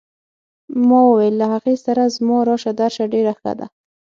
ما 0.87 0.99
وویل 1.07 1.35
له 1.41 1.45
هغې 1.53 1.75
سره 1.85 2.11
زما 2.15 2.37
راشه 2.47 2.71
درشه 2.79 3.03
ډېره 3.13 3.33
ښه 3.39 3.51
ده. 3.59 3.65